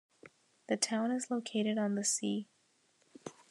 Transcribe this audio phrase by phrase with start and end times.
[0.67, 2.47] The town is located on the C